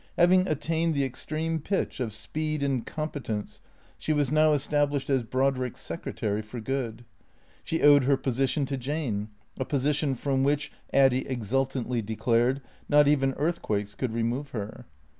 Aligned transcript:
Having 0.17 0.47
attained 0.47 0.95
the 0.95 1.03
extreme 1.05 1.59
pitch 1.59 1.99
of 1.99 2.11
speed 2.11 2.63
and 2.63 2.87
competence, 2.87 3.59
she 3.99 4.13
was 4.13 4.31
now 4.31 4.51
established 4.53 5.11
as 5.11 5.21
Brodrick's 5.21 5.79
secretary 5.79 6.41
for 6.41 6.59
good. 6.59 7.05
She 7.63 7.83
owed 7.83 8.05
her 8.05 8.17
position 8.17 8.65
to 8.65 8.77
Jane, 8.77 9.29
a 9.59 9.63
position 9.63 10.15
from 10.15 10.41
which, 10.43 10.71
Addy 10.91 11.27
exultantly 11.27 12.01
declared, 12.01 12.63
not 12.89 13.07
even 13.07 13.33
earthquakes 13.35 13.93
could 13.93 14.11
remove 14.13 14.49
her. 14.53 14.87